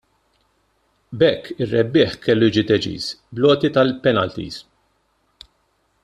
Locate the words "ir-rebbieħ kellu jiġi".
1.65-2.63